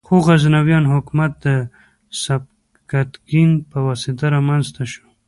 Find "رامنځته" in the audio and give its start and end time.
4.35-4.83